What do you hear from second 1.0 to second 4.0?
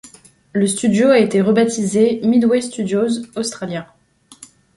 a été rebaptisé Midway Studios Australia.